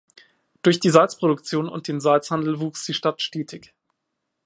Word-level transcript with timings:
Durch 0.63 0.79
die 0.79 0.89
Salzproduktion 0.89 1.69
und 1.69 1.87
den 1.87 1.99
Salzhandel 2.01 2.59
wuchs 2.59 2.85
die 2.87 2.95
Stadt 2.95 3.21
stetig. 3.21 3.71